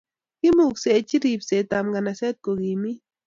kimuksenchin 0.39 1.23
ripset 1.25 1.69
ab 1.77 1.85
nganaset 1.89 2.37
kokimiit 2.45 3.01